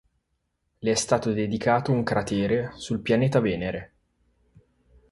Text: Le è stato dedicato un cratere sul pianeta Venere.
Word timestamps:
Le 0.79 0.91
è 0.91 0.95
stato 0.95 1.31
dedicato 1.31 1.91
un 1.91 2.01
cratere 2.01 2.71
sul 2.73 3.01
pianeta 3.01 3.39
Venere. 3.39 3.91